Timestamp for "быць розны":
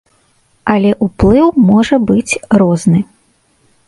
2.09-3.03